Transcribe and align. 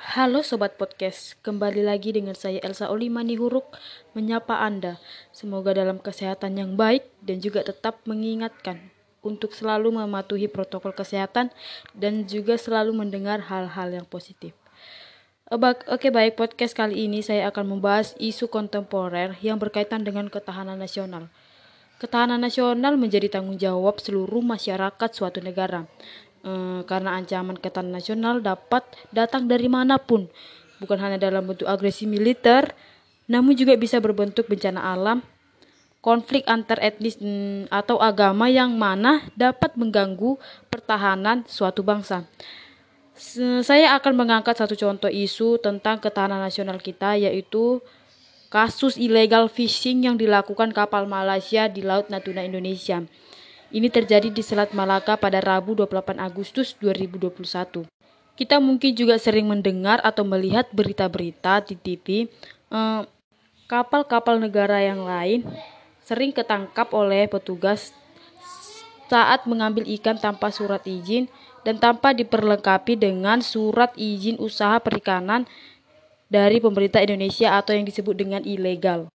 Halo 0.00 0.40
Sobat 0.40 0.80
Podcast, 0.80 1.36
kembali 1.44 1.84
lagi 1.84 2.16
dengan 2.16 2.32
saya 2.32 2.56
Elsa 2.64 2.88
Olimani 2.88 3.36
Huruk 3.36 3.76
menyapa 4.16 4.64
Anda. 4.64 4.96
Semoga 5.28 5.76
dalam 5.76 6.00
kesehatan 6.00 6.56
yang 6.56 6.72
baik 6.72 7.04
dan 7.20 7.44
juga 7.44 7.60
tetap 7.60 8.00
mengingatkan 8.08 8.80
untuk 9.20 9.52
selalu 9.52 9.92
mematuhi 10.00 10.48
protokol 10.48 10.96
kesehatan 10.96 11.52
dan 11.92 12.24
juga 12.24 12.56
selalu 12.56 12.96
mendengar 12.96 13.44
hal-hal 13.44 13.92
yang 13.92 14.08
positif. 14.08 14.56
Oke 15.52 16.08
baik, 16.08 16.40
podcast 16.40 16.72
kali 16.72 17.04
ini 17.04 17.20
saya 17.20 17.52
akan 17.52 17.76
membahas 17.76 18.16
isu 18.16 18.48
kontemporer 18.48 19.36
yang 19.44 19.60
berkaitan 19.60 20.00
dengan 20.00 20.32
ketahanan 20.32 20.80
nasional. 20.80 21.28
Ketahanan 22.00 22.40
nasional 22.40 22.96
menjadi 22.96 23.28
tanggung 23.28 23.60
jawab 23.60 24.00
seluruh 24.00 24.40
masyarakat 24.40 25.10
suatu 25.12 25.44
negara 25.44 25.84
Eh, 26.40 26.80
karena 26.88 27.20
ancaman 27.20 27.60
ketahanan 27.60 28.00
nasional 28.00 28.40
dapat 28.40 28.80
datang 29.12 29.44
dari 29.44 29.68
mana 29.68 30.00
pun, 30.00 30.24
bukan 30.80 30.96
hanya 30.96 31.20
dalam 31.20 31.44
bentuk 31.44 31.68
agresi 31.68 32.08
militer, 32.08 32.72
namun 33.28 33.52
juga 33.52 33.76
bisa 33.76 34.00
berbentuk 34.00 34.48
bencana 34.48 34.80
alam, 34.80 35.20
konflik 36.00 36.48
antar 36.48 36.80
etnis 36.80 37.20
mm, 37.20 37.68
atau 37.68 38.00
agama 38.00 38.48
yang 38.48 38.72
mana 38.72 39.20
dapat 39.36 39.76
mengganggu 39.76 40.40
pertahanan 40.72 41.44
suatu 41.44 41.84
bangsa. 41.84 42.24
Saya 43.60 43.92
akan 44.00 44.16
mengangkat 44.16 44.56
satu 44.56 44.72
contoh 44.72 45.12
isu 45.12 45.60
tentang 45.60 46.00
ketahanan 46.00 46.40
nasional 46.40 46.80
kita 46.80 47.20
yaitu 47.20 47.84
kasus 48.48 48.96
illegal 48.96 49.44
fishing 49.52 50.08
yang 50.08 50.16
dilakukan 50.16 50.72
kapal 50.72 51.04
Malaysia 51.04 51.68
di 51.68 51.84
Laut 51.84 52.08
Natuna 52.08 52.48
Indonesia. 52.48 53.04
Ini 53.70 53.86
terjadi 53.86 54.34
di 54.34 54.42
Selat 54.42 54.74
Malaka 54.74 55.14
pada 55.14 55.38
Rabu 55.38 55.78
28 55.78 56.18
Agustus 56.18 56.74
2021. 56.82 57.86
Kita 58.34 58.58
mungkin 58.58 58.90
juga 58.98 59.14
sering 59.14 59.46
mendengar 59.46 60.02
atau 60.02 60.26
melihat 60.26 60.66
berita-berita 60.74 61.62
di 61.62 61.78
TV 61.78 62.26
eh, 62.74 63.02
kapal-kapal 63.70 64.42
negara 64.42 64.82
yang 64.82 65.06
lain 65.06 65.46
sering 66.02 66.34
ketangkap 66.34 66.90
oleh 66.90 67.30
petugas 67.30 67.94
saat 69.06 69.46
mengambil 69.46 69.86
ikan 69.86 70.18
tanpa 70.18 70.50
surat 70.50 70.82
izin 70.82 71.30
dan 71.62 71.78
tanpa 71.78 72.10
diperlengkapi 72.10 72.98
dengan 72.98 73.38
surat 73.38 73.94
izin 73.94 74.42
usaha 74.42 74.82
perikanan 74.82 75.46
dari 76.26 76.58
pemerintah 76.58 77.06
Indonesia 77.06 77.54
atau 77.54 77.78
yang 77.78 77.86
disebut 77.86 78.18
dengan 78.18 78.42
ilegal. 78.42 79.06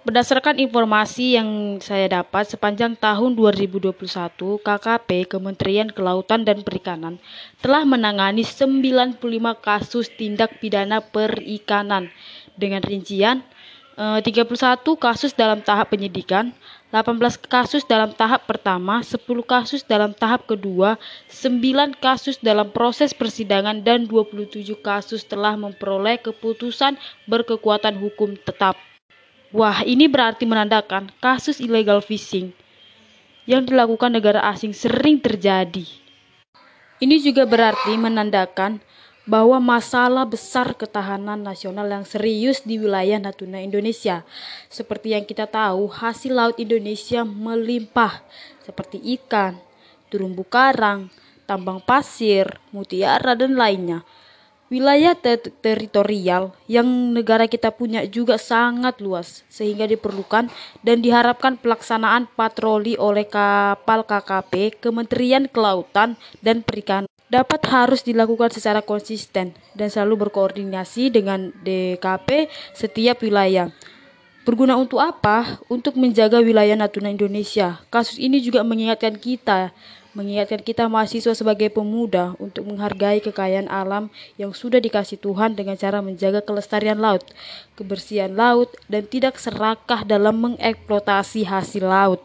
Berdasarkan 0.00 0.56
informasi 0.56 1.36
yang 1.36 1.76
saya 1.76 2.08
dapat 2.08 2.48
sepanjang 2.48 2.96
tahun 2.96 3.36
2021, 3.36 3.92
KKP 4.64 5.28
Kementerian 5.28 5.92
Kelautan 5.92 6.40
dan 6.40 6.64
Perikanan 6.64 7.20
telah 7.60 7.84
menangani 7.84 8.40
95 8.40 9.20
kasus 9.60 10.08
tindak 10.08 10.56
pidana 10.56 11.04
perikanan 11.04 12.08
dengan 12.56 12.80
rincian 12.80 13.44
31 14.00 14.24
eh, 14.24 14.96
kasus 14.96 15.36
dalam 15.36 15.60
tahap 15.60 15.92
penyidikan, 15.92 16.56
18 16.96 17.20
kasus 17.44 17.84
dalam 17.84 18.16
tahap 18.16 18.48
pertama, 18.48 19.04
10 19.04 19.20
kasus 19.44 19.84
dalam 19.84 20.16
tahap 20.16 20.48
kedua, 20.48 20.96
9 21.28 21.92
kasus 22.00 22.40
dalam 22.40 22.72
proses 22.72 23.12
persidangan 23.12 23.84
dan 23.84 24.08
27 24.08 24.64
kasus 24.80 25.28
telah 25.28 25.60
memperoleh 25.60 26.16
keputusan 26.24 26.96
berkekuatan 27.28 28.00
hukum 28.00 28.40
tetap. 28.40 28.80
Wah, 29.50 29.82
ini 29.82 30.06
berarti 30.06 30.46
menandakan 30.46 31.10
kasus 31.18 31.58
illegal 31.58 31.98
fishing 31.98 32.54
yang 33.50 33.66
dilakukan 33.66 34.14
negara 34.14 34.46
asing 34.46 34.70
sering 34.70 35.18
terjadi. 35.18 35.82
Ini 37.02 37.16
juga 37.18 37.42
berarti 37.50 37.98
menandakan 37.98 38.78
bahwa 39.26 39.58
masalah 39.58 40.22
besar 40.22 40.70
ketahanan 40.78 41.42
nasional 41.42 41.90
yang 41.90 42.06
serius 42.06 42.62
di 42.62 42.78
wilayah 42.78 43.18
Natuna 43.18 43.58
Indonesia. 43.58 44.22
Seperti 44.70 45.18
yang 45.18 45.26
kita 45.26 45.50
tahu, 45.50 45.90
hasil 45.90 46.30
laut 46.30 46.56
Indonesia 46.62 47.26
melimpah 47.26 48.22
seperti 48.62 49.02
ikan, 49.18 49.58
terumbu 50.14 50.46
karang, 50.46 51.10
tambang 51.42 51.82
pasir, 51.82 52.46
mutiara 52.70 53.34
dan 53.34 53.58
lainnya. 53.58 54.06
Wilayah 54.70 55.18
ter 55.18 55.50
teritorial 55.58 56.54
yang 56.70 56.86
negara 56.86 57.50
kita 57.50 57.74
punya 57.74 58.06
juga 58.06 58.38
sangat 58.38 59.02
luas, 59.02 59.42
sehingga 59.50 59.82
diperlukan 59.82 60.46
dan 60.86 61.02
diharapkan 61.02 61.58
pelaksanaan 61.58 62.30
patroli 62.38 62.94
oleh 62.94 63.26
kapal 63.26 64.06
KKP 64.06 64.78
Kementerian 64.78 65.50
Kelautan 65.50 66.14
dan 66.38 66.62
Perikanan 66.62 67.10
dapat 67.26 67.66
harus 67.66 68.06
dilakukan 68.06 68.54
secara 68.54 68.78
konsisten 68.78 69.58
dan 69.74 69.88
selalu 69.90 70.30
berkoordinasi 70.30 71.10
dengan 71.10 71.50
DKP 71.66 72.46
setiap 72.70 73.26
wilayah. 73.26 73.74
Berguna 74.46 74.78
untuk 74.78 75.02
apa? 75.02 75.58
Untuk 75.66 75.98
menjaga 75.98 76.38
wilayah 76.38 76.78
Natuna 76.78 77.10
Indonesia. 77.10 77.82
Kasus 77.90 78.22
ini 78.22 78.38
juga 78.38 78.62
mengingatkan 78.62 79.18
kita 79.18 79.74
mengingatkan 80.12 80.58
kita 80.62 80.90
mahasiswa 80.90 81.34
sebagai 81.38 81.70
pemuda 81.70 82.34
untuk 82.42 82.66
menghargai 82.66 83.22
kekayaan 83.22 83.70
alam 83.70 84.10
yang 84.34 84.50
sudah 84.50 84.82
dikasih 84.82 85.22
Tuhan 85.22 85.54
dengan 85.54 85.78
cara 85.78 86.02
menjaga 86.02 86.42
kelestarian 86.42 86.98
laut, 86.98 87.22
kebersihan 87.78 88.34
laut, 88.34 88.74
dan 88.90 89.06
tidak 89.06 89.38
serakah 89.38 90.02
dalam 90.02 90.38
mengeksploitasi 90.42 91.46
hasil 91.46 91.86
laut. 91.86 92.20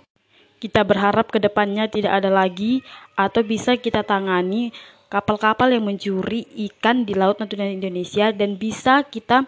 Kita 0.58 0.82
berharap 0.82 1.30
ke 1.30 1.38
depannya 1.38 1.86
tidak 1.86 2.26
ada 2.26 2.34
lagi 2.34 2.82
atau 3.14 3.46
bisa 3.46 3.78
kita 3.78 4.02
tangani 4.02 4.74
kapal-kapal 5.14 5.70
yang 5.70 5.86
mencuri 5.86 6.48
ikan 6.72 7.06
di 7.06 7.14
Laut 7.14 7.38
Natuna 7.38 7.70
Indonesia 7.70 8.34
dan 8.34 8.58
bisa 8.58 9.06
kita 9.06 9.46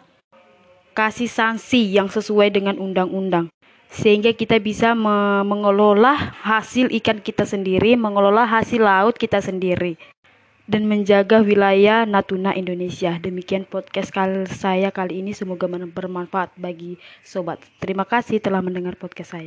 kasih 0.93 1.29
sanksi 1.29 1.89
yang 1.89 2.09
sesuai 2.09 2.53
dengan 2.53 2.77
undang-undang 2.77 3.49
sehingga 3.93 4.33
kita 4.33 4.57
bisa 4.57 4.97
me 4.97 5.45
mengelola 5.45 6.17
hasil 6.41 6.89
ikan 7.01 7.21
kita 7.21 7.45
sendiri, 7.45 7.93
mengelola 7.93 8.49
hasil 8.49 8.81
laut 8.81 9.15
kita 9.15 9.39
sendiri 9.39 9.95
dan 10.67 10.89
menjaga 10.89 11.39
wilayah 11.45 12.09
Natuna 12.09 12.51
Indonesia. 12.57 13.15
Demikian 13.21 13.69
podcast 13.69 14.09
kali 14.09 14.49
saya 14.49 14.89
kali 14.89 15.21
ini 15.21 15.37
semoga 15.37 15.69
bermanfaat 15.69 16.57
bagi 16.57 16.97
sobat. 17.21 17.61
Terima 17.77 18.03
kasih 18.03 18.41
telah 18.41 18.59
mendengar 18.59 18.97
podcast 18.97 19.37
saya. 19.37 19.45